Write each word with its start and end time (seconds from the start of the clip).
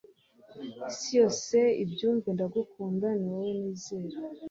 isi 0.91 1.11
yose 1.19 1.57
ibyumve 1.83 2.27
ndagukunda 2.35 3.07
niwowe 3.19 3.51
nizera 3.59 4.17